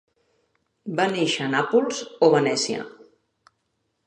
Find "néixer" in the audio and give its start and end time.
1.11-1.45